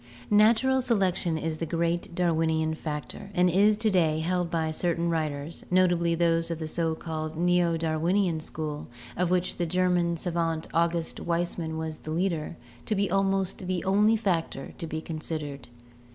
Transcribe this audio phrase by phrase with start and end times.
[0.31, 5.63] Natural selection is the great Darwinian factor, and is to day held by certain writers,
[5.69, 10.67] notably those of the so called Neo Dar winian school, of which the German savant
[10.73, 15.67] August Weismann was the leader, to be almost the only factor to be considered.